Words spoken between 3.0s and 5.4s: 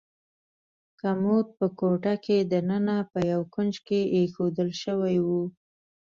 په یو کونج کې ایښودل شوی و.